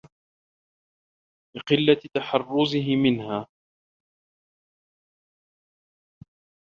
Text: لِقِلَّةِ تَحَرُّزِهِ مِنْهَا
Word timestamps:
لِقِلَّةِ 1.55 2.09
تَحَرُّزِهِ 2.13 2.95
مِنْهَا 2.95 3.47